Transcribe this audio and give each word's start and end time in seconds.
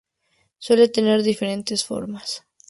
Suele 0.57 0.87
tener 0.89 1.21
diferentes 1.21 1.85
formas. 1.85 2.43